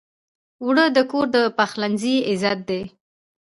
اوړه 0.63 0.85
د 0.95 0.97
کور 1.11 1.27
د 1.35 1.37
پخلنځي 1.57 2.15
عزت 2.29 2.59
دی 2.69 2.81